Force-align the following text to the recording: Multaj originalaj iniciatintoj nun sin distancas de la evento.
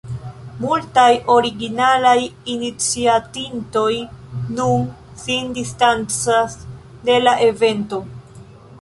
Multaj 0.61 1.09
originalaj 1.33 2.15
iniciatintoj 2.55 3.93
nun 4.57 4.91
sin 5.27 5.55
distancas 5.61 6.61
de 7.11 7.23
la 7.29 7.41
evento. 7.53 8.05